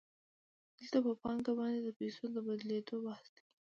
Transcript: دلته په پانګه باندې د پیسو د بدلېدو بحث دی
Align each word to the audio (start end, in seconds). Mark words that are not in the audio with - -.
دلته 0.77 0.97
په 1.05 1.11
پانګه 1.21 1.51
باندې 1.59 1.79
د 1.83 1.89
پیسو 1.99 2.23
د 2.33 2.37
بدلېدو 2.47 2.95
بحث 3.05 3.27
دی 3.33 3.41